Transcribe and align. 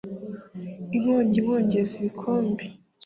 inkongi 0.95 1.35
inkongeza 1.39 1.93
ibikombe 1.97 2.63